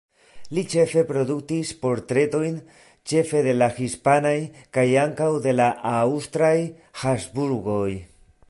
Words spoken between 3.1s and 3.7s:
ĉefe de la